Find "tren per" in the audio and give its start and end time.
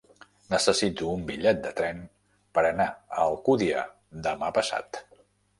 1.81-2.65